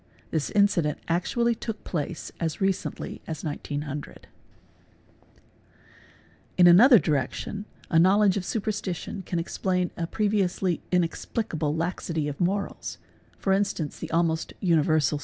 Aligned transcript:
This 0.31 0.49
incident 0.49 0.97
actually 1.07 1.53
took 1.53 1.83
place 1.83 2.31
as 2.39 2.59
recently 2.59 3.21
as 3.27 3.43
1900 3.43 4.21
P 4.23 5.43
In 6.57 6.65
another 6.65 6.97
direction 6.97 7.65
a 7.91 7.99
knowledge 7.99 8.35
of 8.35 8.43
superstition 8.43 9.21
can 9.27 9.37
explain 9.37 9.91
a 9.97 10.07
previously 10.07 10.81
inexplicable 10.91 11.75
laxity 11.75 12.27
of 12.27 12.41
morals; 12.41 12.97
for 13.37 13.53
instance 13.53 13.99
the 13.99 14.09
almost 14.09 14.53
universal 14.59 15.19